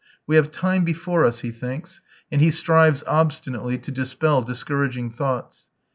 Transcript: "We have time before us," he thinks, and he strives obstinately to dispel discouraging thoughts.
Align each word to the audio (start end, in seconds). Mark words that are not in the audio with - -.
"We 0.25 0.35
have 0.35 0.49
time 0.49 0.83
before 0.83 1.25
us," 1.25 1.41
he 1.41 1.51
thinks, 1.51 2.01
and 2.31 2.41
he 2.41 2.49
strives 2.49 3.03
obstinately 3.05 3.77
to 3.77 3.91
dispel 3.91 4.41
discouraging 4.41 5.11
thoughts. 5.11 5.67